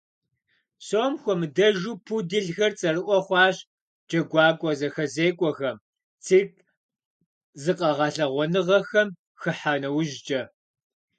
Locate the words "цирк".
6.25-6.55